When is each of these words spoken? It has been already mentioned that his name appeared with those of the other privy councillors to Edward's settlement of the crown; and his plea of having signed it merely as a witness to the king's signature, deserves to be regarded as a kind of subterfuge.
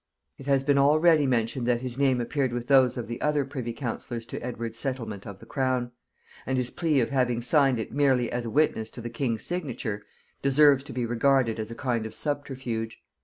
It 0.39 0.47
has 0.47 0.63
been 0.63 0.79
already 0.79 1.27
mentioned 1.27 1.67
that 1.67 1.81
his 1.83 1.95
name 1.99 2.19
appeared 2.19 2.51
with 2.53 2.65
those 2.65 2.97
of 2.97 3.05
the 3.07 3.21
other 3.21 3.45
privy 3.45 3.71
councillors 3.71 4.25
to 4.25 4.41
Edward's 4.43 4.79
settlement 4.79 5.27
of 5.27 5.37
the 5.37 5.45
crown; 5.45 5.91
and 6.43 6.57
his 6.57 6.71
plea 6.71 6.99
of 7.01 7.11
having 7.11 7.39
signed 7.43 7.79
it 7.79 7.91
merely 7.93 8.31
as 8.31 8.45
a 8.45 8.49
witness 8.49 8.89
to 8.89 9.01
the 9.01 9.11
king's 9.11 9.43
signature, 9.43 10.01
deserves 10.41 10.83
to 10.85 10.91
be 10.91 11.05
regarded 11.05 11.59
as 11.59 11.69
a 11.69 11.75
kind 11.75 12.07
of 12.07 12.15
subterfuge. 12.15 12.99